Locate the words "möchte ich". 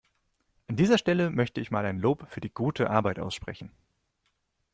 1.29-1.69